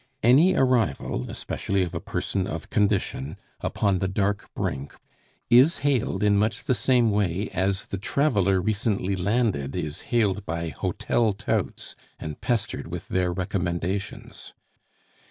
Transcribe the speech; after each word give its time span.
Any 0.23 0.55
arrival, 0.55 1.29
especially 1.29 1.83
of 1.83 1.93
a 1.93 1.99
person 1.99 2.47
of 2.47 2.71
condition, 2.71 3.37
upon 3.59 3.99
the 3.99 4.07
"dark 4.07 4.49
brink," 4.55 4.95
is 5.47 5.77
hailed 5.85 6.23
in 6.23 6.39
much 6.39 6.63
the 6.63 6.73
same 6.73 7.11
way 7.11 7.49
as 7.53 7.85
the 7.85 7.99
traveler 7.99 8.59
recently 8.59 9.15
landed 9.15 9.75
is 9.75 10.01
hailed 10.09 10.43
by 10.43 10.69
hotel 10.69 11.33
touts 11.33 11.95
and 12.17 12.41
pestered 12.41 12.87
with 12.87 13.09
their 13.09 13.31
recommendations. 13.31 14.55